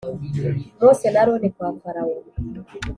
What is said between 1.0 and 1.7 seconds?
na aroni kwa